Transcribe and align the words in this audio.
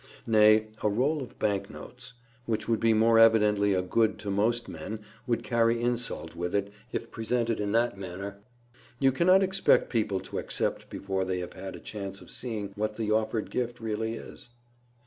Nay, 0.25 0.69
a 0.81 0.89
roll 0.89 1.21
of 1.21 1.37
bank 1.37 1.69
notes, 1.69 2.13
which 2.47 2.67
would 2.67 2.79
be 2.79 2.91
more 2.91 3.19
evidently 3.19 3.73
a 3.75 3.83
good 3.83 4.17
to 4.21 4.31
most 4.31 4.67
men, 4.67 5.01
would 5.27 5.43
carry 5.43 5.79
insult 5.79 6.35
with 6.35 6.55
it 6.55 6.73
if 6.91 7.11
presented 7.11 7.59
in 7.59 7.71
that 7.73 7.99
manner. 7.99 8.39
You 8.97 9.11
cannot 9.11 9.43
expect 9.43 9.91
people 9.91 10.19
to 10.21 10.39
accept 10.39 10.89
before 10.89 11.23
they 11.23 11.37
have 11.37 11.53
had 11.53 11.75
a 11.75 11.79
chance 11.79 12.19
of 12.19 12.31
seeing 12.31 12.69
what 12.75 12.95
the 12.95 13.11
offered 13.11 13.51
gift 13.51 13.79
really 13.79 14.15
is. 14.15 14.49